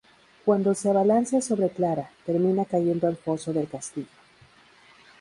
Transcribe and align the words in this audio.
Cuando 0.45 0.73
se 0.73 0.89
abalanza 0.89 1.41
sobre 1.41 1.69
Clara, 1.69 2.09
termina 2.25 2.65
cayendo 2.65 3.05
al 3.05 3.17
foso 3.17 3.53
del 3.53 3.67
castillo. 3.69 4.09